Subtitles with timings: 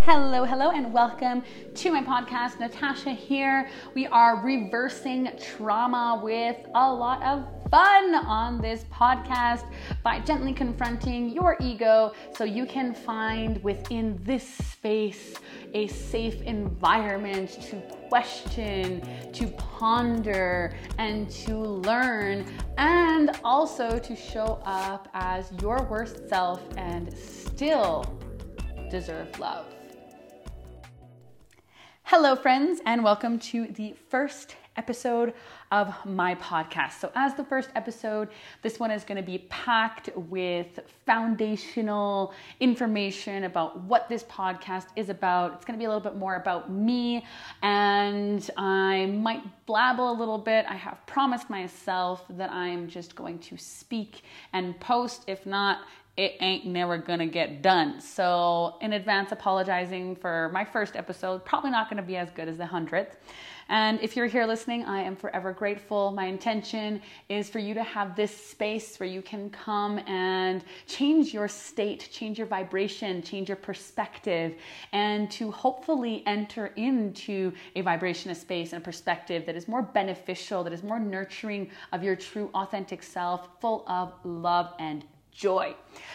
[0.00, 1.42] Hello, hello, and welcome
[1.74, 2.58] to my podcast.
[2.58, 3.68] Natasha here.
[3.94, 9.64] We are reversing trauma with a lot of fun on this podcast
[10.02, 15.34] by gently confronting your ego so you can find within this space
[15.74, 17.76] a safe environment to
[18.08, 22.46] question, to ponder, and to learn,
[22.78, 28.18] and also to show up as your worst self and still
[28.90, 29.66] deserve love.
[32.04, 35.34] Hello, friends, and welcome to the first episode
[35.70, 36.92] of my podcast.
[37.00, 38.28] So, as the first episode,
[38.62, 45.10] this one is going to be packed with foundational information about what this podcast is
[45.10, 45.54] about.
[45.56, 47.26] It's going to be a little bit more about me,
[47.62, 50.64] and I might blabble a little bit.
[50.68, 54.22] I have promised myself that I'm just going to speak
[54.52, 55.24] and post.
[55.26, 55.80] If not,
[56.18, 58.00] it ain't never gonna get done.
[58.00, 61.44] So, in advance, apologizing for my first episode.
[61.44, 63.16] Probably not gonna be as good as the hundredth.
[63.68, 66.10] And if you're here listening, I am forever grateful.
[66.10, 71.34] My intention is for you to have this space where you can come and change
[71.34, 74.54] your state, change your vibration, change your perspective,
[74.92, 79.82] and to hopefully enter into a vibration, a space, and a perspective that is more
[79.82, 85.04] beneficial, that is more nurturing of your true, authentic self, full of love and
[85.38, 85.74] joy.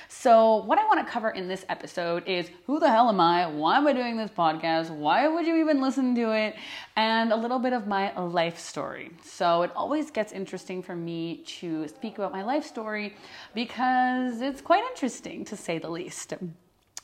[0.10, 3.48] So, what I want to cover in this episode is who the hell am I?
[3.48, 4.90] Why am I doing this podcast?
[4.90, 6.56] Why would you even listen to it?
[6.98, 9.12] And a little bit of my life story.
[9.24, 13.16] So, it always gets interesting for me to speak about my life story
[13.56, 16.34] because it's quite interesting to say the least.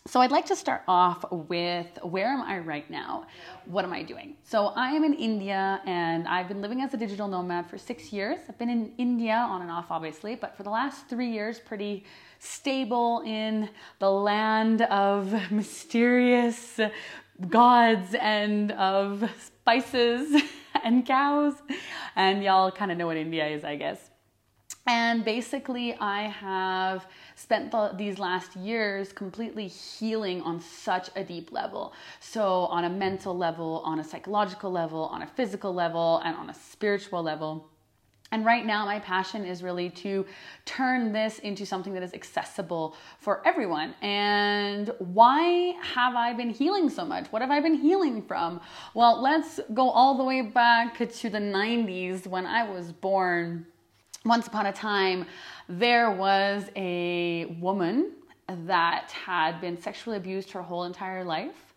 [0.08, 3.28] So, I'd like to start off with where am I right now?
[3.66, 4.38] What am I doing?
[4.44, 8.11] So, I am in India and I've been living as a digital nomad for six
[8.11, 8.39] years.
[8.47, 12.05] I've been in India on and off, obviously, but for the last three years, pretty
[12.39, 16.80] stable in the land of mysterious
[17.50, 20.42] gods and of spices
[20.83, 21.55] and cows.
[22.16, 24.08] And y'all kind of know what India is, I guess.
[24.89, 27.05] And basically, I have
[27.36, 31.94] spent the, these last years completely healing on such a deep level.
[32.20, 36.49] So, on a mental level, on a psychological level, on a physical level, and on
[36.49, 37.70] a spiritual level.
[38.32, 40.26] And right now, my passion is really to
[40.66, 43.94] turn this into something that is accessible for everyone.
[44.02, 47.28] And why have I been healing so much?
[47.28, 48.60] What have I been healing from?
[48.95, 53.67] Well, let's go all the way back to the 90s when I was born
[54.25, 55.25] once upon a time,
[55.67, 58.11] there was a woman
[58.65, 61.69] that had been sexually abused her whole entire life,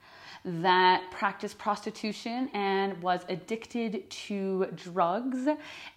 [0.44, 5.46] that practiced prostitution and was addicted to drugs.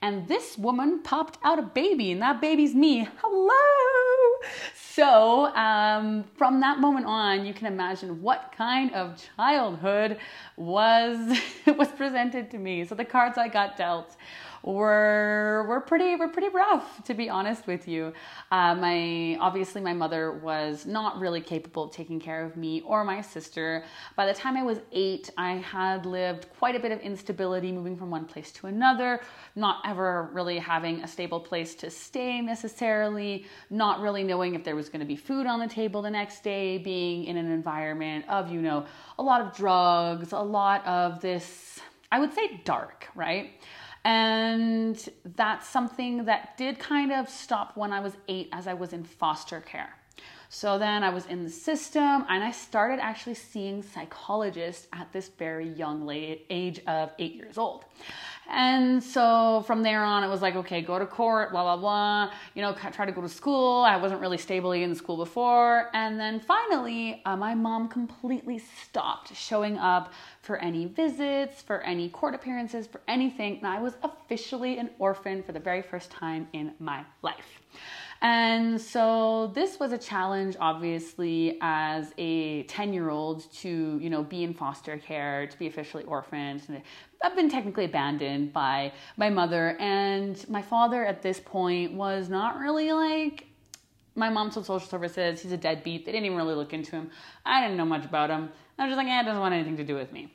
[0.02, 3.08] And this woman popped out a baby, and that baby's me.
[3.24, 4.50] Hello!
[4.76, 10.20] So, um, from that moment on, you can imagine what kind of childhood
[10.58, 11.38] was
[11.78, 12.86] was presented to me.
[12.86, 14.16] So the cards I got dealt
[14.66, 18.12] were were pretty were pretty rough to be honest with you.
[18.52, 23.04] Uh, my obviously my mother was not really capable of taking care of me or
[23.04, 23.84] my sister.
[24.16, 27.96] By the time I was eight, I had lived quite a bit of instability, moving
[27.96, 29.22] from one place to another,
[29.56, 34.76] not ever really having a stable place to stay necessarily, not really knowing if there
[34.76, 38.26] was going to be food on the table the next day, being in an environment
[38.30, 38.84] of you know
[39.20, 41.80] a lot of drugs, a lot of this.
[42.12, 43.52] I would say dark, right?
[44.06, 48.94] And that's something that did kind of stop when I was eight as I was
[48.94, 49.96] in foster care.
[50.50, 55.30] So then I was in the system and I started actually seeing psychologists at this
[55.30, 56.10] very young
[56.50, 57.86] age of eight years old.
[58.48, 62.32] And so from there on, it was like, okay, go to court, blah, blah, blah,
[62.54, 63.82] you know, try to go to school.
[63.82, 65.90] I wasn't really stably in school before.
[65.94, 72.08] And then finally, uh, my mom completely stopped showing up for any visits, for any
[72.10, 73.58] court appearances, for anything.
[73.58, 77.62] And I was officially an orphan for the very first time in my life.
[78.26, 84.24] And so this was a challenge, obviously, as a 10 year old to, you know,
[84.24, 86.82] be in foster care, to be officially orphaned.
[87.22, 89.78] I've been technically abandoned by my mother.
[89.80, 93.46] And my father at this point was not really like,
[94.16, 96.08] my mom told social services he's a deadbeat.
[96.08, 97.12] They didn't even really look into him.
[97.46, 98.50] I didn't know much about him.
[98.80, 100.34] I was just like, eh, it doesn't want anything to do with me.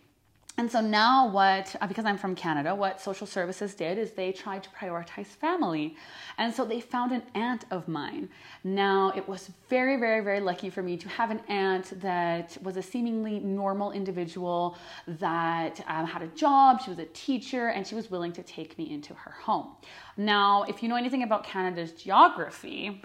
[0.59, 4.31] And so now, what, uh, because I'm from Canada, what social services did is they
[4.31, 5.97] tried to prioritize family.
[6.37, 8.29] And so they found an aunt of mine.
[8.63, 12.77] Now, it was very, very, very lucky for me to have an aunt that was
[12.77, 14.77] a seemingly normal individual
[15.07, 18.77] that um, had a job, she was a teacher, and she was willing to take
[18.77, 19.77] me into her home.
[20.17, 23.03] Now, if you know anything about Canada's geography,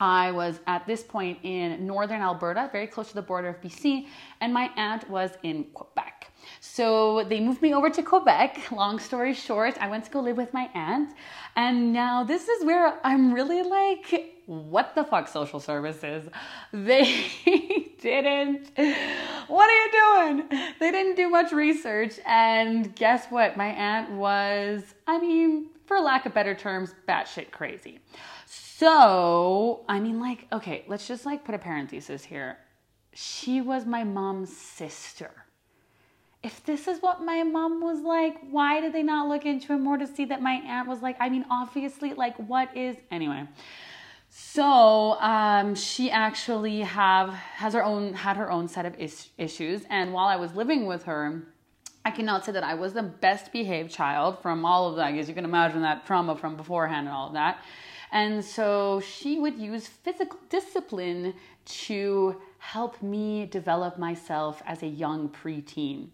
[0.00, 4.06] I was at this point in northern Alberta, very close to the border of BC,
[4.40, 6.13] and my aunt was in Quebec.
[6.66, 8.72] So they moved me over to Quebec.
[8.72, 11.14] Long story short, I went to go live with my aunt.
[11.54, 16.26] And now this is where I'm really like, what the fuck, social services?
[16.72, 18.70] They didn't.
[19.46, 20.48] What are you doing?
[20.80, 22.18] They didn't do much research.
[22.26, 23.58] And guess what?
[23.58, 28.00] My aunt was, I mean, for lack of better terms, batshit crazy.
[28.46, 32.56] So, I mean, like, okay, let's just like put a parenthesis here.
[33.12, 35.43] She was my mom's sister.
[36.44, 39.78] If this is what my mom was like, why did they not look into it
[39.78, 41.16] more to see that my aunt was like?
[41.18, 43.48] I mean, obviously, like, what is anyway?
[44.28, 49.84] So um, she actually have has her own had her own set of is- issues,
[49.88, 51.44] and while I was living with her,
[52.04, 55.06] I cannot say that I was the best behaved child from all of that.
[55.06, 57.58] I guess you can imagine that trauma from beforehand and all of that.
[58.12, 62.40] And so she would use physical discipline to
[62.72, 66.08] help me develop myself as a young preteen.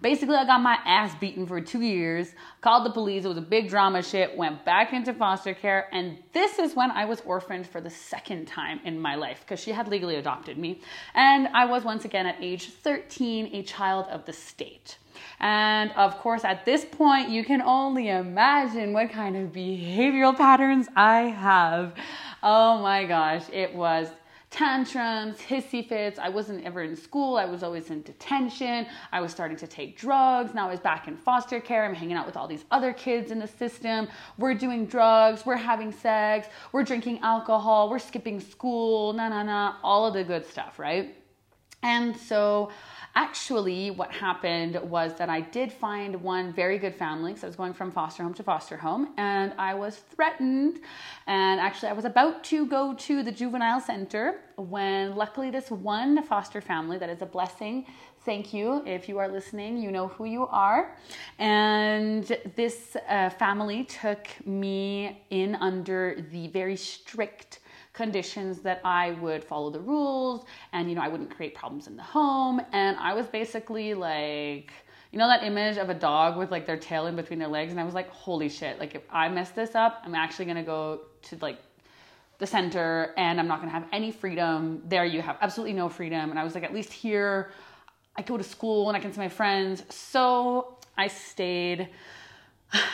[0.00, 3.40] Basically, I got my ass beaten for two years, called the police, it was a
[3.56, 7.66] big drama shit, went back into foster care, and this is when I was orphaned
[7.66, 10.80] for the second time in my life because she had legally adopted me.
[11.14, 14.98] And I was once again at age 13 a child of the state.
[15.40, 20.86] And of course, at this point, you can only imagine what kind of behavioral patterns
[20.94, 21.94] I have.
[22.40, 24.08] Oh my gosh, it was
[24.50, 26.18] tantrums, hissy fits.
[26.18, 27.36] I wasn't ever in school.
[27.36, 28.86] I was always in detention.
[29.12, 30.54] I was starting to take drugs.
[30.54, 31.84] Now I was back in foster care.
[31.84, 34.08] I'm hanging out with all these other kids in the system.
[34.38, 35.44] We're doing drugs.
[35.44, 36.48] We're having sex.
[36.72, 37.90] We're drinking alcohol.
[37.90, 39.12] We're skipping school.
[39.12, 39.76] Na na na.
[39.82, 41.14] All of the good stuff, right?
[41.82, 42.70] And so
[43.18, 47.56] actually what happened was that I did find one very good family because I was
[47.56, 50.78] going from foster home to foster home and I was threatened.
[51.26, 56.22] And actually I was about to go to the juvenile center when luckily this one
[56.22, 57.86] foster family that is a blessing
[58.24, 60.96] thank you if you are listening you know who you are.
[61.40, 62.24] And
[62.54, 67.58] this uh, family took me in under the very strict
[67.98, 71.96] conditions that I would follow the rules and you know I wouldn't create problems in
[71.96, 72.62] the home.
[72.72, 74.70] And I was basically like
[75.10, 77.72] you know that image of a dog with like their tail in between their legs?
[77.72, 80.62] And I was like holy shit like if I mess this up I'm actually going
[80.64, 81.58] to go to like
[82.38, 84.80] the center and I'm not going to have any freedom.
[84.86, 86.30] There you have absolutely no freedom.
[86.30, 87.50] And I was like at least here
[88.16, 89.82] I go to school and I can see my friends.
[89.90, 91.88] So I stayed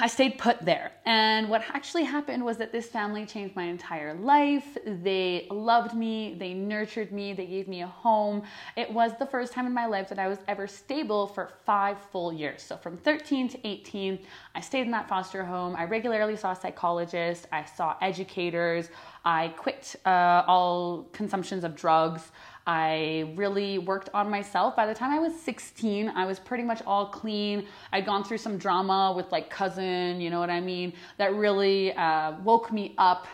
[0.01, 0.93] I stayed put there.
[1.05, 4.79] And what actually happened was that this family changed my entire life.
[4.87, 8.43] They loved me, they nurtured me, they gave me a home.
[8.77, 11.99] It was the first time in my life that I was ever stable for five
[12.13, 12.63] full years.
[12.63, 14.21] So from 13 to 18,
[14.55, 15.75] I stayed in that foster home.
[15.77, 18.91] I regularly saw psychologists, I saw educators,
[19.25, 22.31] I quit uh, all consumptions of drugs.
[22.67, 24.75] I really worked on myself.
[24.75, 27.67] By the time I was 16, I was pretty much all clean.
[27.93, 31.93] I'd gone through some drama with like cousin, you know what I mean, that really
[31.95, 33.27] uh, woke me up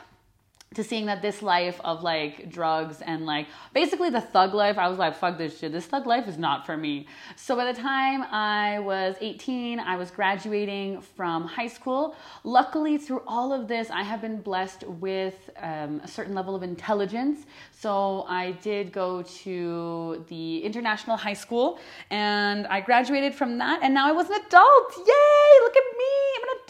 [0.72, 4.86] to seeing that this life of like drugs and like basically the thug life, I
[4.86, 5.72] was like, fuck this shit.
[5.72, 7.08] This thug life is not for me.
[7.34, 12.14] So by the time I was 18, I was graduating from high school.
[12.44, 16.62] Luckily, through all of this, I have been blessed with um, a certain level of
[16.62, 17.46] intelligence.
[17.72, 23.80] So I did go to the international high school and I graduated from that.
[23.82, 24.92] And now I was an adult.
[24.98, 25.50] Yay!
[25.62, 25.99] Look at me.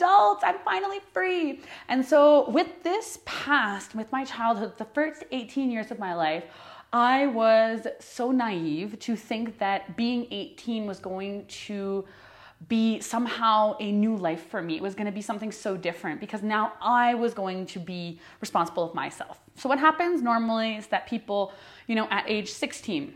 [0.00, 0.40] Adult.
[0.42, 1.61] I'm finally free.
[1.88, 6.45] And so with this past, with my childhood, the first 18 years of my life,
[6.90, 12.07] I was so naive to think that being 18 was going to
[12.69, 14.76] be somehow a new life for me.
[14.76, 18.21] It was going to be something so different because now I was going to be
[18.40, 19.38] responsible of myself.
[19.54, 21.52] So what happens normally is that people,
[21.87, 23.12] you know, at age 16,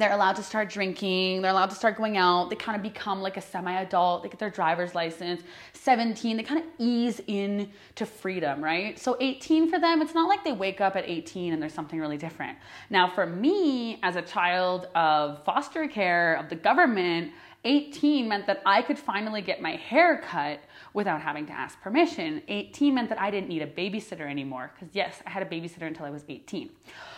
[0.00, 3.22] they're allowed to start drinking, they're allowed to start going out, they kind of become
[3.22, 5.42] like a semi adult, they get their driver's license.
[5.72, 8.98] 17, they kind of ease in to freedom, right?
[8.98, 12.00] So 18 for them, it's not like they wake up at 18 and there's something
[12.00, 12.58] really different.
[12.90, 17.32] Now, for me, as a child of foster care, of the government,
[17.64, 20.60] 18 meant that I could finally get my hair cut
[20.92, 22.42] without having to ask permission.
[22.48, 25.86] 18 meant that I didn't need a babysitter anymore, because yes, I had a babysitter
[25.86, 26.70] until I was 18.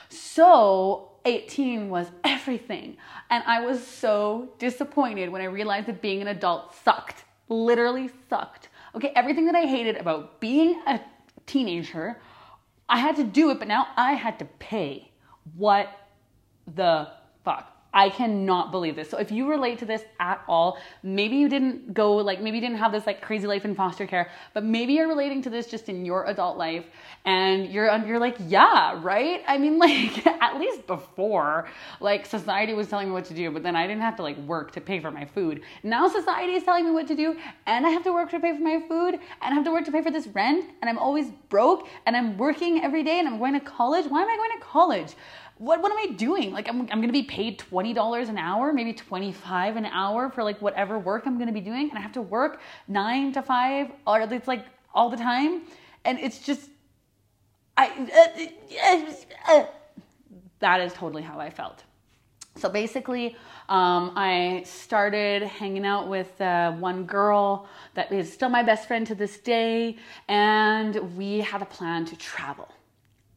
[0.08, 2.96] So 18 was everything.
[3.30, 7.24] And I was so disappointed when I realized that being an adult sucked.
[7.48, 8.68] Literally sucked.
[8.94, 11.00] Okay, everything that I hated about being a
[11.44, 12.20] teenager,
[12.88, 15.10] I had to do it, but now I had to pay.
[15.54, 15.88] What
[16.72, 17.08] the
[17.44, 17.75] fuck?
[17.92, 19.08] I cannot believe this.
[19.08, 22.60] So if you relate to this at all, maybe you didn't go like maybe you
[22.60, 25.66] didn't have this like crazy life in foster care, but maybe you're relating to this
[25.66, 26.84] just in your adult life
[27.24, 29.42] and you're you're like, yeah, right?
[29.48, 31.68] I mean like at least before
[32.00, 34.36] like society was telling me what to do, but then I didn't have to like
[34.38, 35.62] work to pay for my food.
[35.82, 38.54] Now society is telling me what to do and I have to work to pay
[38.54, 40.98] for my food and I have to work to pay for this rent and I'm
[40.98, 44.06] always broke and I'm working every day and I'm going to college.
[44.06, 45.14] Why am I going to college?
[45.58, 46.52] What, what am I doing?
[46.52, 50.60] Like I'm, I'm gonna be paid $20 an hour, maybe 25 an hour for like
[50.60, 51.88] whatever work I'm gonna be doing.
[51.88, 55.62] And I have to work nine to five or it's like all the time.
[56.04, 56.68] And it's just,
[57.76, 57.88] I,
[59.48, 59.66] uh, uh,
[60.60, 61.84] that is totally how I felt.
[62.56, 63.36] So basically,
[63.68, 69.06] um, I started hanging out with uh, one girl that is still my best friend
[69.08, 69.96] to this day,
[70.26, 72.72] and we had a plan to travel.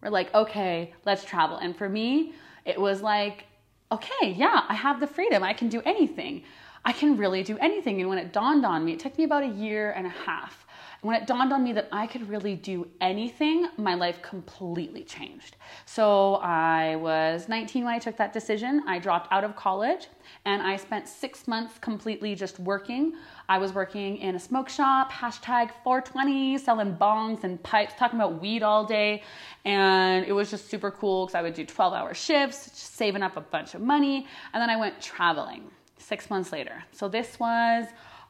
[0.01, 1.57] We're like, okay, let's travel.
[1.57, 2.33] And for me,
[2.65, 3.45] it was like,
[3.91, 5.43] okay, yeah, I have the freedom.
[5.43, 6.43] I can do anything.
[6.85, 7.99] I can really do anything.
[7.99, 10.65] And when it dawned on me, it took me about a year and a half.
[11.01, 15.55] When it dawned on me that I could really do anything, my life completely changed.
[15.85, 18.83] So I was 19 when I took that decision.
[18.85, 20.07] I dropped out of college
[20.43, 23.13] and I spent six months completely just working.
[23.47, 28.41] I was working in a smoke shop, hashtag 420, selling bongs and pipes, talking about
[28.41, 29.23] weed all day.
[29.63, 33.37] And it was just super cool because I would do 12 hour shifts, saving up
[33.37, 34.27] a bunch of money.
[34.53, 36.83] And then I went traveling six months later.
[36.91, 37.87] So this was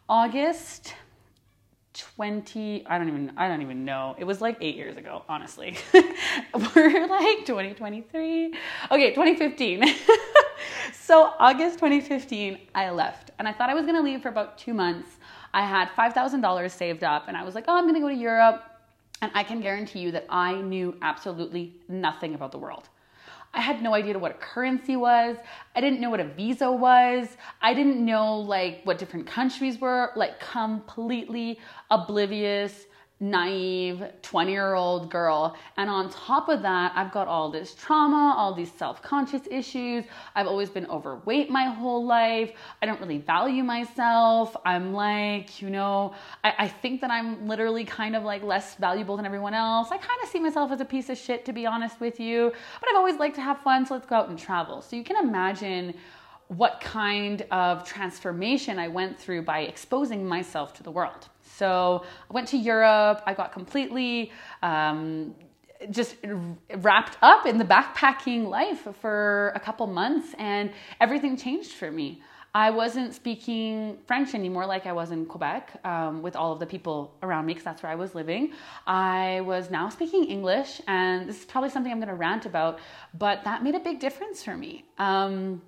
[0.07, 0.93] August
[1.99, 4.15] 20 i don't even i don't even know.
[4.17, 5.77] It was like eight years ago honestly.
[5.93, 8.53] We're like 2023
[8.91, 9.83] okay 2015
[10.93, 14.57] so august 2015 i left and i thought i was going to leave for about
[14.57, 15.17] two months.
[15.53, 18.15] I had $5000 saved up and i was like oh i'm going to go to
[18.15, 18.63] europe
[19.21, 22.87] and i can guarantee you that i knew absolutely nothing about the world
[23.53, 25.37] I had no idea what a currency was.
[25.75, 27.27] I didn't know what a visa was.
[27.61, 32.85] I didn't know like what different countries were, like completely oblivious
[33.19, 35.55] naive 20 year old girl.
[35.77, 40.05] And on top of that, I've got all this trauma, all these self conscious issues.
[40.35, 42.51] I've always been overweight my whole life.
[42.81, 44.55] I don't really value myself.
[44.65, 49.17] I'm like, you know, I, I think that I'm literally kind of like less valuable
[49.17, 49.89] than everyone else.
[49.91, 52.51] I kind of see myself as a piece of shit, to be honest with you.
[52.79, 54.81] But I've always liked to have fun, so let's go out and travel.
[54.81, 55.93] So you can imagine
[56.47, 61.27] what kind of transformation I went through by exposing myself to the world.
[61.59, 63.21] So I went to Europe.
[63.25, 64.31] I got completely
[64.63, 65.35] um,
[65.91, 66.15] just
[66.77, 72.21] wrapped up in the backpacking life for a couple months, and everything changed for me.
[72.55, 76.65] I wasn't speaking French anymore like I was in Quebec um, with all of the
[76.65, 78.53] people around me because that's where I was living.
[78.87, 82.79] I was now speaking English, and this is probably something I'm going to rant about,
[83.13, 84.83] but that made a big difference for me.
[84.97, 85.61] Um,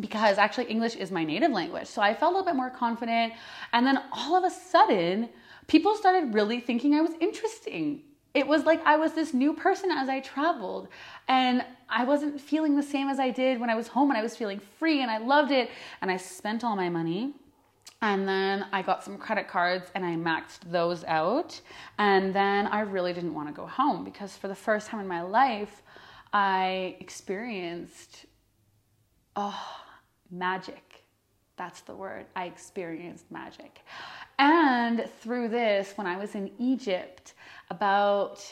[0.00, 1.86] because actually English is my native language.
[1.86, 3.32] So I felt a little bit more confident.
[3.72, 5.28] And then all of a sudden,
[5.66, 8.02] people started really thinking I was interesting.
[8.34, 10.88] It was like I was this new person as I traveled.
[11.28, 14.22] And I wasn't feeling the same as I did when I was home and I
[14.22, 15.70] was feeling free and I loved it.
[16.02, 17.34] And I spent all my money.
[18.02, 21.60] And then I got some credit cards and I maxed those out.
[21.98, 25.06] And then I really didn't want to go home because for the first time in
[25.06, 25.82] my life,
[26.32, 28.26] I experienced,
[29.36, 29.83] oh,
[30.38, 31.04] magic.
[31.56, 32.26] That's the word.
[32.34, 33.80] I experienced magic.
[34.38, 37.34] And through this, when I was in Egypt,
[37.70, 38.44] about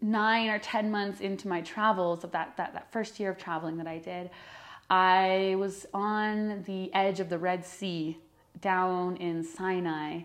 [0.00, 3.76] nine or 10 months into my travels of that, that, that first year of traveling
[3.78, 4.30] that I did,
[4.88, 8.18] I was on the edge of the Red Sea
[8.60, 10.20] down in Sinai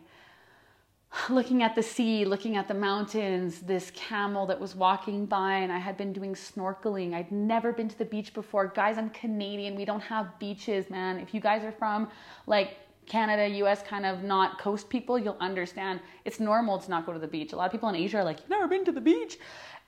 [1.29, 5.71] looking at the sea, looking at the mountains, this camel that was walking by, and
[5.71, 7.13] I had been doing snorkeling.
[7.13, 8.67] I'd never been to the beach before.
[8.67, 9.75] Guys, I'm Canadian.
[9.75, 11.19] We don't have beaches, man.
[11.19, 12.09] If you guys are from
[12.47, 17.13] like Canada, US, kind of not coast people, you'll understand it's normal to not go
[17.13, 17.51] to the beach.
[17.53, 19.37] A lot of people in Asia are like, You've never been to the beach.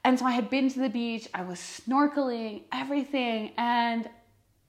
[0.06, 4.10] And so I had been to the beach, I was snorkeling, everything, and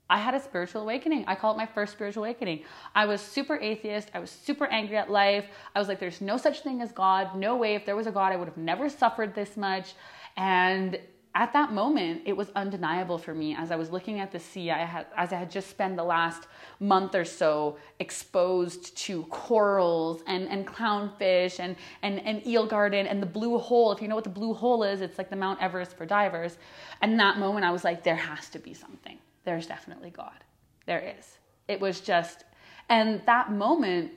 [0.09, 1.25] I had a spiritual awakening.
[1.27, 2.65] I call it my first spiritual awakening.
[2.95, 4.11] I was super atheist.
[4.13, 5.47] I was super angry at life.
[5.75, 7.37] I was like, there's no such thing as God.
[7.37, 7.75] No way.
[7.75, 9.95] If there was a God, I would have never suffered this much.
[10.37, 10.99] And
[11.37, 14.71] at that moment, it was undeniable for me as I was looking at the sea.
[14.71, 16.47] I had, as I had just spent the last
[16.79, 23.21] month or so exposed to corals and, and clownfish and, and, and eel garden and
[23.21, 23.91] the blue hole.
[23.91, 26.59] If you know what the blue hole is, it's like the Mount Everest for divers.
[27.01, 30.45] And that moment, I was like, there has to be something there's definitely God.
[30.87, 31.39] There is.
[31.69, 32.45] It was just,
[32.89, 34.13] and that moment,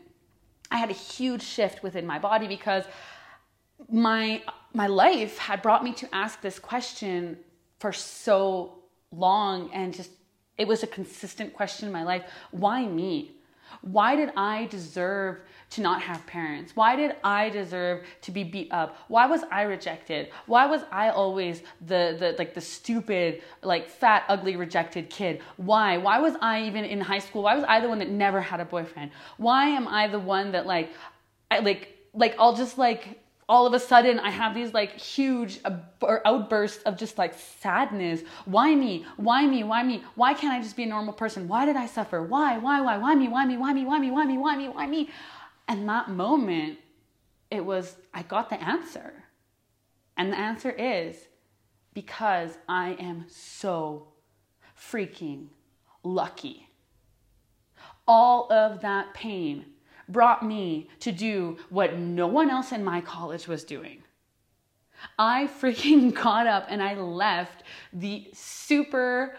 [0.69, 2.85] I had a huge shift within my body because
[3.89, 4.43] my
[4.73, 7.37] my life had brought me to ask this question
[7.79, 8.79] for so
[9.11, 10.11] long and just
[10.57, 12.23] It was a consistent question in my life.
[12.51, 13.36] Why me?
[13.81, 15.39] Why did I deserve
[15.71, 16.75] to not have parents?
[16.75, 18.97] Why did I deserve to be beat up?
[19.07, 20.29] Why was I rejected?
[20.45, 25.41] Why was I always the the like the stupid, like fat, ugly rejected kid?
[25.57, 25.97] Why?
[25.97, 27.43] Why was I even in high school?
[27.43, 29.11] Why was I the one that never had a boyfriend?
[29.37, 30.91] Why am I the one that like
[31.51, 35.59] I like like I'll just like all of a sudden I have these like huge
[36.25, 38.21] outbursts of just like sadness.
[38.45, 39.05] Why me?
[39.15, 39.63] Why me?
[39.63, 40.03] Why me?
[40.15, 41.47] Why can't I just be a normal person?
[41.47, 42.21] Why did I suffer?
[42.21, 42.57] Why?
[42.57, 42.81] Why?
[42.81, 42.97] Why?
[42.97, 43.27] Why me?
[43.27, 43.57] Why me?
[43.57, 43.85] Why me?
[43.85, 44.11] Why me?
[44.11, 44.37] Why me?
[44.37, 44.67] Why me?
[44.67, 45.09] Why me?
[45.69, 46.79] And that moment,
[47.49, 49.13] it was, I got the answer.
[50.17, 51.15] And the answer is
[51.93, 54.09] because I am so
[54.77, 55.47] freaking
[56.03, 56.67] lucky.
[58.07, 59.65] All of that pain
[60.09, 64.03] brought me to do what no one else in my college was doing.
[65.17, 69.35] I freaking got up and I left the super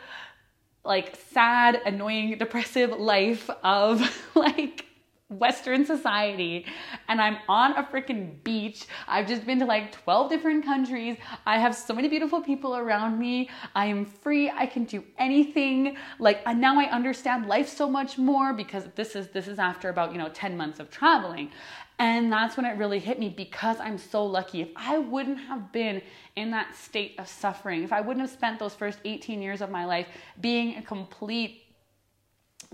[0.85, 4.01] like sad, annoying, depressive life of
[4.35, 4.87] like
[5.31, 6.65] Western society
[7.09, 8.87] and I'm on a freaking beach.
[9.07, 11.19] I've just been to like 12 different countries.
[11.45, 13.51] I have so many beautiful people around me.
[13.75, 14.51] I am free.
[14.51, 15.99] I can do anything.
[16.19, 20.13] Like now I understand life so much more because this is this is after about,
[20.13, 21.51] you know, 10 months of traveling.
[21.99, 24.63] And that's when it really hit me because I'm so lucky.
[24.63, 26.01] If I wouldn't have been
[26.37, 29.71] in that state of suffering, if I wouldn't have spent those first 18 years of
[29.71, 30.07] my life
[30.41, 31.65] being a complete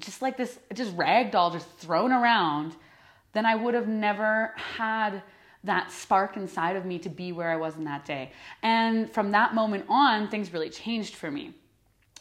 [0.00, 2.74] just like this, just ragdoll, just thrown around,
[3.32, 5.22] then I would have never had
[5.64, 8.32] that spark inside of me to be where I was in that day.
[8.62, 11.54] And from that moment on, things really changed for me.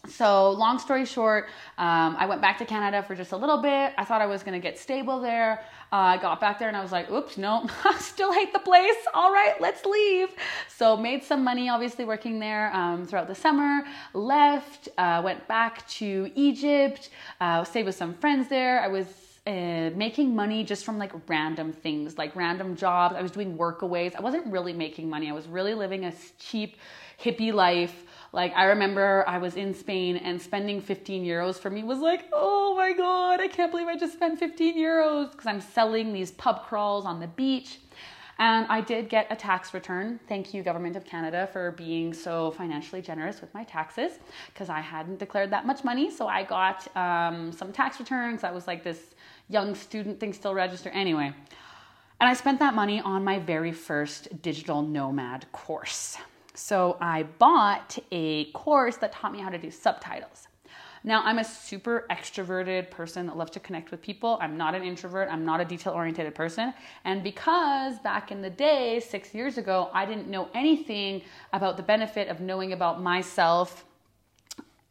[0.09, 1.45] So, long story short,
[1.77, 3.93] um, I went back to Canada for just a little bit.
[3.97, 5.63] I thought I was going to get stable there.
[5.93, 8.59] Uh, I got back there and I was like, oops, no, I still hate the
[8.59, 8.97] place.
[9.13, 10.27] All right, let's leave.
[10.67, 13.83] So, made some money, obviously, working there um, throughout the summer.
[14.13, 18.81] Left, uh, went back to Egypt, uh, stayed with some friends there.
[18.81, 19.05] I was
[19.47, 23.15] uh, making money just from like random things, like random jobs.
[23.15, 24.15] I was doing workaways.
[24.15, 25.29] I wasn't really making money.
[25.29, 26.75] I was really living a cheap
[27.23, 28.03] hippie life.
[28.33, 32.25] Like I remember I was in Spain and spending 15 euros for me was like,
[32.33, 36.31] oh my god, I can't believe I just spent 15 euros because I'm selling these
[36.31, 37.77] pub crawls on the beach.
[38.39, 40.19] And I did get a tax return.
[40.27, 44.13] Thank you, Government of Canada, for being so financially generous with my taxes
[44.47, 46.09] because I hadn't declared that much money.
[46.09, 48.43] So I got um, some tax returns.
[48.43, 49.11] I was like this
[49.47, 50.89] young student thing still register.
[50.89, 51.31] Anyway,
[52.19, 56.17] and I spent that money on my very first digital nomad course.
[56.53, 60.47] So I bought a course that taught me how to do subtitles.
[61.05, 64.37] Now, I'm a super extroverted person that loves to connect with people.
[64.39, 65.27] I'm not an introvert.
[65.29, 66.73] I'm not a detail oriented person.
[67.03, 71.83] And because back in the day, six years ago, I didn't know anything about the
[71.83, 73.83] benefit of knowing about myself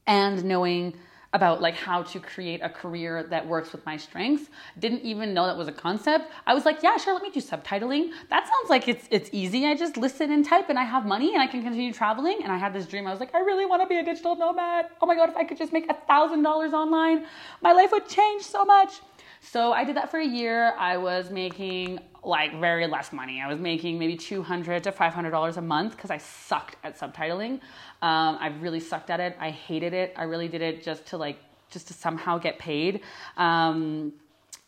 [0.06, 0.94] and knowing
[1.32, 4.50] about like how to create a career that works with my strengths.
[4.78, 6.30] Didn't even know that was a concept.
[6.46, 8.10] I was like, yeah, sure, let me do subtitling.
[8.28, 9.66] That sounds like it's it's easy.
[9.66, 12.40] I just listen and type and I have money and I can continue traveling.
[12.42, 13.06] And I had this dream.
[13.06, 14.86] I was like, I really want to be a digital nomad.
[15.00, 17.24] Oh my god, if I could just make a thousand dollars online,
[17.62, 19.00] my life would change so much.
[19.44, 20.72] So I did that for a year.
[20.78, 23.42] I was making like very less money.
[23.42, 27.54] I was making maybe 200 to 500 dollars a month because I sucked at subtitling.
[28.02, 29.36] Um, I really sucked at it.
[29.40, 30.14] I hated it.
[30.16, 31.38] I really did it just to like
[31.70, 33.00] just to somehow get paid.
[33.36, 34.12] Um,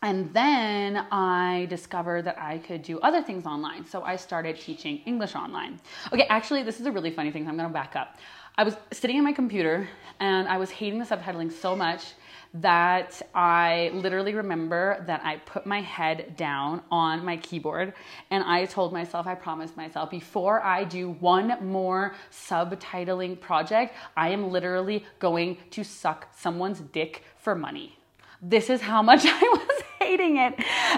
[0.01, 3.85] and then I discovered that I could do other things online.
[3.85, 5.79] So I started teaching English online.
[6.11, 7.47] Okay, actually, this is a really funny thing.
[7.47, 8.17] I'm gonna back up.
[8.57, 9.87] I was sitting in my computer
[10.19, 12.13] and I was hating the subtitling so much
[12.61, 17.93] that I literally remember that I put my head down on my keyboard
[18.31, 24.29] and I told myself, I promised myself, before I do one more subtitling project, I
[24.29, 27.97] am literally going to suck someone's dick for money.
[28.41, 30.53] This is how much I was hating it.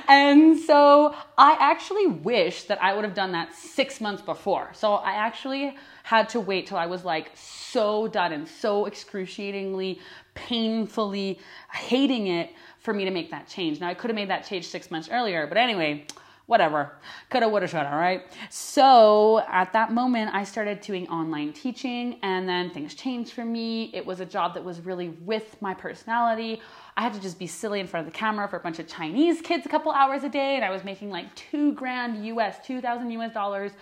[0.08, 4.70] And so I actually wish that I would have done that six months before.
[4.74, 10.00] So I actually had to wait till I was like so done and so excruciatingly,
[10.36, 11.40] painfully
[11.72, 13.80] hating it for me to make that change.
[13.80, 16.06] Now I could have made that change six months earlier, but anyway,
[16.48, 16.94] whatever.
[17.30, 18.24] Coulda, woulda, shoulda, right?
[18.50, 23.92] So at that moment, I started doing online teaching, and then things changed for me.
[23.94, 26.62] It was a job that was really with my personality.
[26.96, 28.88] I had to just be silly in front of the camera for a bunch of
[28.88, 32.66] Chinese kids a couple hours a day, and I was making like two grand US,
[32.66, 33.74] 2,000 US dollars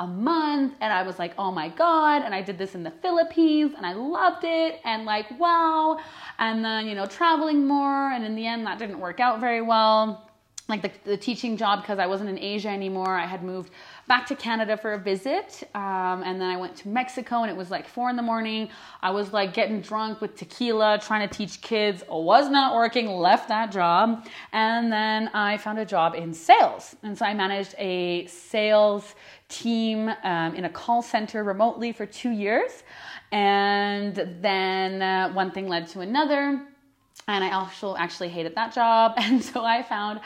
[0.00, 2.22] a month and I was like, oh my God.
[2.22, 6.00] And I did this in the Philippines and I loved it and like, wow.
[6.38, 8.10] And then, you know, traveling more.
[8.10, 10.23] And in the end, that didn't work out very well.
[10.66, 13.18] Like the, the teaching job because I wasn't in Asia anymore.
[13.18, 13.70] I had moved
[14.08, 15.62] back to Canada for a visit.
[15.74, 18.70] Um, and then I went to Mexico and it was like four in the morning.
[19.02, 22.02] I was like getting drunk with tequila, trying to teach kids.
[22.08, 24.26] Was not working, left that job.
[24.52, 26.96] And then I found a job in sales.
[27.02, 29.14] And so I managed a sales
[29.48, 32.84] team um, in a call center remotely for two years.
[33.32, 36.62] And then uh, one thing led to another.
[37.28, 39.14] And I also actually hated that job.
[39.18, 40.20] And so I found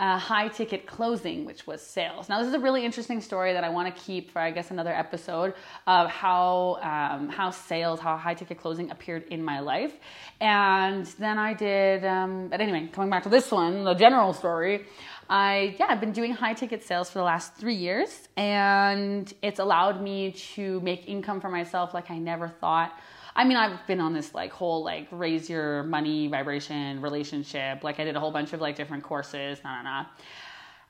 [0.00, 2.28] high ticket closing, which was sales.
[2.28, 4.70] Now, this is a really interesting story that I want to keep for, I guess,
[4.70, 5.54] another episode
[5.86, 9.92] of how um, how sales, how high ticket closing appeared in my life.
[10.40, 14.86] And then I did, um, but anyway, coming back to this one, the general story.
[15.28, 19.58] I yeah, I've been doing high ticket sales for the last three years, and it's
[19.58, 22.92] allowed me to make income for myself like I never thought
[23.38, 27.84] I mean, I've been on this like whole like raise your money vibration relationship.
[27.84, 30.06] Like I did a whole bunch of like different courses, nah, nah, nah.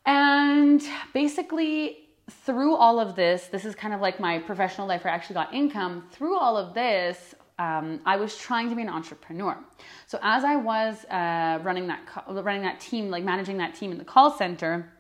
[0.06, 0.82] And
[1.12, 5.16] basically, through all of this, this is kind of like my professional life where I
[5.16, 6.06] actually got income.
[6.10, 9.58] Through all of this, um, I was trying to be an entrepreneur.
[10.06, 13.98] So as I was uh, running that running that team, like managing that team in
[13.98, 14.90] the call center,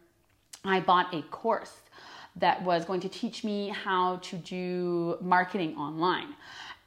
[0.66, 1.72] I bought a course
[2.36, 6.34] that was going to teach me how to do marketing online.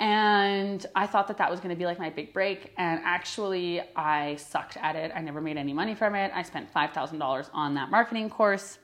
[0.02, 2.74] And I thought that that was going to be like my big break.
[2.76, 5.12] And actually, I sucked at it.
[5.14, 6.32] I never made any money from it.
[6.34, 8.80] I spent $5,000 on that marketing course.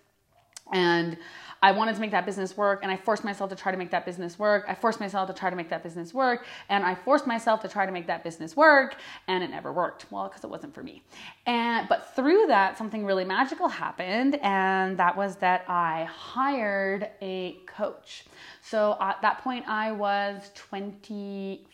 [0.71, 1.17] And
[1.61, 3.91] I wanted to make that business work and I forced myself to try to make
[3.91, 4.65] that business work.
[4.67, 7.67] I forced myself to try to make that business work and I forced myself to
[7.67, 8.95] try to make that business work
[9.27, 10.05] and it never worked.
[10.11, 11.03] Well, because it wasn't for me.
[11.45, 17.57] And but through that something really magical happened and that was that I hired a
[17.65, 18.25] coach.
[18.61, 21.65] So at that point I was 20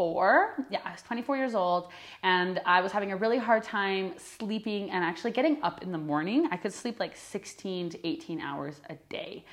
[0.00, 0.66] 24.
[0.70, 1.90] Yeah, I was 24 years old
[2.22, 5.98] and I was having a really hard time sleeping and actually getting up in the
[5.98, 6.48] morning.
[6.50, 9.44] I could sleep like 16 to 18 hours a day.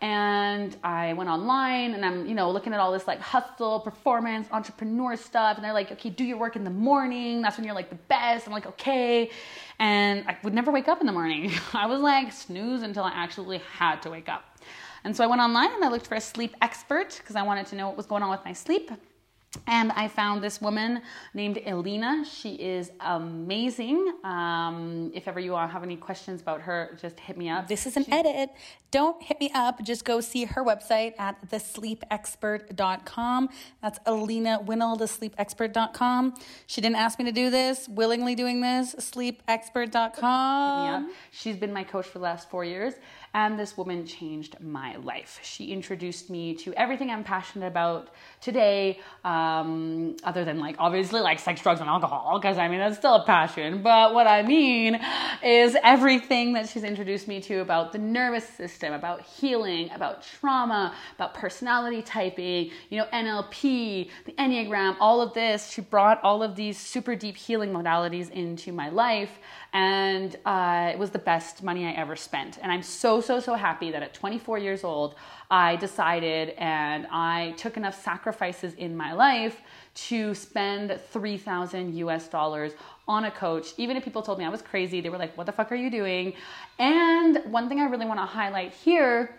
[0.00, 4.46] And I went online and I'm, you know, looking at all this like hustle, performance,
[4.52, 5.56] entrepreneur stuff.
[5.56, 7.42] And they're like, okay, do your work in the morning.
[7.42, 8.46] That's when you're like the best.
[8.46, 9.28] I'm like, okay.
[9.80, 11.50] And I would never wake up in the morning.
[11.72, 14.44] I was like snooze until I actually had to wake up.
[15.02, 17.66] And so I went online and I looked for a sleep expert because I wanted
[17.66, 18.92] to know what was going on with my sleep.
[19.66, 21.02] And I found this woman
[21.34, 22.24] named Elena.
[22.24, 24.14] She is amazing.
[24.24, 27.68] Um, if ever you have any questions about her, just hit me up.
[27.68, 28.50] This is an she- edit.
[28.92, 29.82] Don't hit me up.
[29.82, 33.48] Just go see her website at thesleepexpert.com.
[33.82, 36.34] That's Elena Winnell, thesleepexpert.com.
[36.66, 38.94] She didn't ask me to do this, willingly doing this.
[38.94, 40.86] Sleepexpert.com.
[40.86, 41.16] Hit me up.
[41.32, 42.94] She's been my coach for the last four years.
[43.34, 45.40] And this woman changed my life.
[45.42, 48.08] She introduced me to everything I'm passionate about
[48.40, 49.00] today,
[49.46, 53.14] um, other than like obviously like sex, drugs, and alcohol, because I mean, that's still
[53.14, 53.82] a passion.
[53.82, 55.00] But what I mean
[55.42, 60.94] is everything that she's introduced me to about the nervous system, about healing, about trauma,
[61.14, 65.70] about personality typing, you know, NLP, the Enneagram, all of this.
[65.70, 69.38] She brought all of these super deep healing modalities into my life
[69.76, 72.58] and uh, it was the best money I ever spent.
[72.62, 75.16] And I'm so, so, so happy that at 24 years old,
[75.50, 79.60] I decided and I took enough sacrifices in my life
[80.08, 82.72] to spend 3,000 US dollars
[83.06, 83.74] on a coach.
[83.76, 85.76] Even if people told me I was crazy, they were like, what the fuck are
[85.76, 86.32] you doing?
[86.78, 89.38] And one thing I really want to highlight here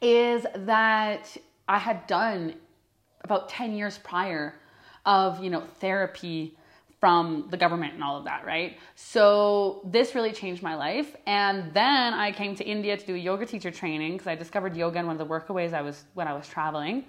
[0.00, 2.54] is that I had done
[3.24, 4.54] about 10 years prior
[5.04, 6.56] of, you know, therapy
[7.00, 8.76] from the government and all of that, right?
[8.96, 11.14] So this really changed my life.
[11.26, 14.98] And then I came to India to do yoga teacher training because I discovered yoga
[14.98, 17.04] in one of the workaways I was when I was traveling.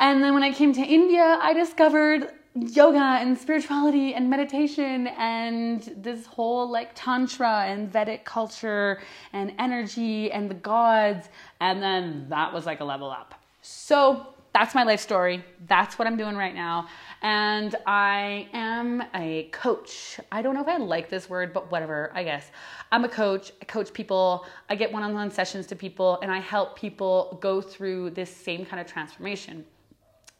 [0.00, 5.92] And then when I came to India, I discovered yoga and spirituality and meditation and
[5.96, 9.00] this whole like tantra and Vedic culture
[9.32, 11.28] and energy and the gods.
[11.60, 13.34] And then that was like a level up.
[13.62, 15.44] So that's my life story.
[15.66, 16.88] That's what I'm doing right now
[17.24, 20.20] and I am a coach.
[20.30, 22.50] I don't know if I like this word, but whatever, I guess.
[22.92, 23.50] I'm a coach.
[23.62, 24.44] I coach people.
[24.68, 28.30] I get one on one sessions to people, and I help people go through this
[28.30, 29.64] same kind of transformation.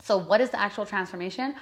[0.03, 1.55] So, what is the actual transformation?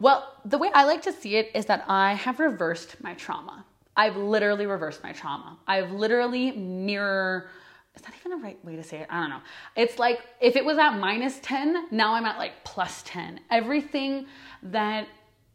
[0.00, 3.66] Well, the way I like to see it is that I have reversed my trauma.
[3.98, 5.58] I've literally reversed my trauma.
[5.66, 7.50] I've literally mirror
[7.96, 9.06] is that even a right way to say it?
[9.10, 9.40] I don't know.
[9.76, 13.40] It's like if it was at minus 10, now I'm at like plus 10.
[13.50, 14.26] Everything
[14.64, 15.06] that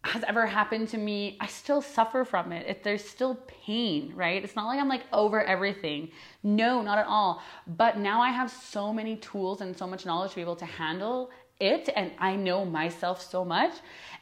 [0.05, 2.65] has ever happened to me, I still suffer from it.
[2.67, 4.41] If there's still pain, right?
[4.41, 6.11] It's not like I'm like over everything.
[6.41, 7.41] No, not at all.
[7.67, 10.65] But now I have so many tools and so much knowledge to be able to
[10.65, 13.73] handle it and I know myself so much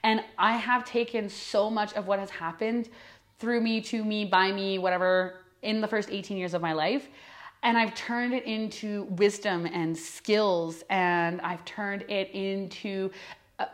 [0.03, 2.89] and I have taken so much of what has happened
[3.37, 7.07] through me, to me, by me, whatever in the first 18 years of my life.
[7.67, 13.11] And I've turned it into wisdom and skills, and I've turned it into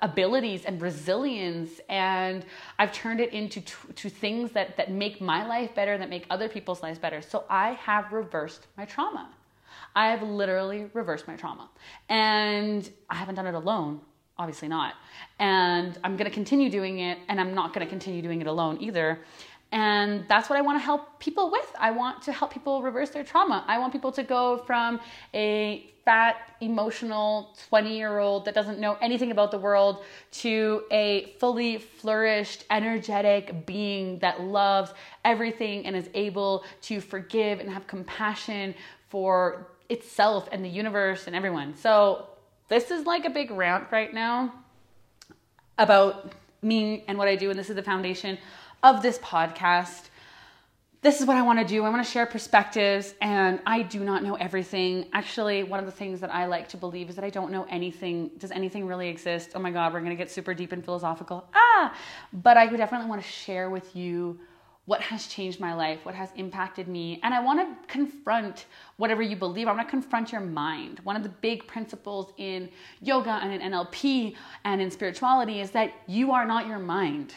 [0.02, 2.46] abilities and resilience and
[2.80, 3.60] i've turned it into
[3.96, 7.22] to things that that make my life better that make other people's lives better.
[7.22, 9.30] So i have reversed my trauma.
[9.94, 11.70] I have literally reversed my trauma.
[12.08, 14.00] And i haven't done it alone
[14.38, 14.94] obviously not.
[15.40, 18.48] And i'm going to continue doing it and i'm not going to continue doing it
[18.48, 19.20] alone either
[19.74, 21.66] and that's what I want to help people with.
[21.80, 23.66] I want to help people reverse their trauma.
[23.68, 25.00] I want people to go from
[25.34, 31.34] a fat, emotional 20 year old that doesn't know anything about the world to a
[31.40, 34.94] fully flourished, energetic being that loves
[35.26, 38.76] everything and is able to forgive and have compassion
[39.10, 41.76] for itself and the universe and everyone.
[41.76, 42.28] So,
[42.70, 44.54] this is like a big rant right now
[45.80, 46.32] about
[46.62, 48.38] me and what I do, and this is the foundation
[48.84, 50.10] of this podcast.
[51.02, 51.84] This is what I want to do.
[51.84, 55.08] I want to share perspectives, and I do not know everything.
[55.14, 57.66] Actually, one of the things that I like to believe is that I don't know
[57.70, 58.32] anything.
[58.38, 59.52] Does anything really exist?
[59.56, 61.48] Oh my God, we're going to get super deep and philosophical.
[61.54, 61.98] Ah!
[62.32, 64.40] But I definitely want to share with you
[64.86, 67.20] what has changed my life, what has impacted me.
[67.24, 68.66] And I want to confront
[68.98, 69.68] whatever you believe.
[69.68, 71.00] I want to confront your mind.
[71.04, 72.70] One of the big principles in
[73.02, 77.34] yoga and in NLP and in spirituality is that you are not your mind.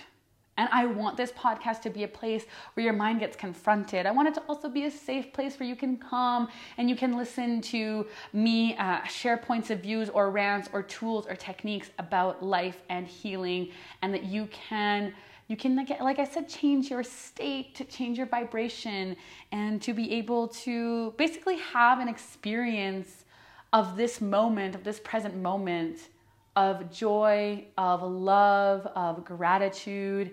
[0.57, 4.07] And I want this podcast to be a place where your mind gets confronted.
[4.07, 6.97] I want it to also be a safe place where you can come and you
[6.97, 11.91] can listen to me uh, share points of views or rants or tools or techniques
[11.99, 13.69] about life and healing,
[14.03, 15.13] and that you can
[15.49, 19.17] you can like, like i said change your state to change your vibration
[19.53, 23.25] and to be able to basically have an experience
[23.73, 26.09] of this moment of this present moment
[26.57, 30.33] of joy, of love, of gratitude.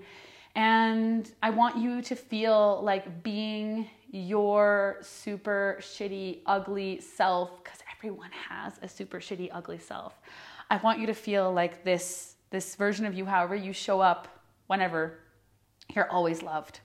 [0.55, 8.31] And I want you to feel like being your super shitty, ugly self, because everyone
[8.31, 10.13] has a super shitty, ugly self.
[10.69, 14.27] I want you to feel like this, this version of you, however you show up,
[14.67, 15.19] whenever,
[15.93, 16.79] you're always loved.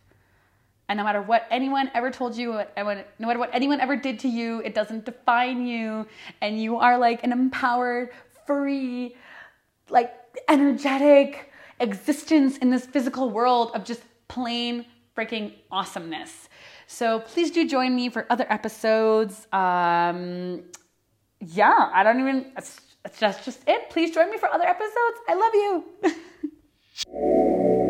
[0.89, 4.29] And no matter what anyone ever told you, no matter what anyone ever did to
[4.29, 6.07] you, it doesn't define you.
[6.41, 8.11] And you are like an empowered,
[8.47, 9.15] free,
[9.91, 10.15] like
[10.49, 16.49] energetic existence in this physical world of just plain freaking awesomeness.
[16.87, 19.47] So please do join me for other episodes.
[19.53, 20.63] Um,
[21.41, 22.81] yeah, I don't even, that's,
[23.19, 23.91] that's just it.
[23.91, 25.19] Please join me for other episodes.
[25.29, 25.85] I love you.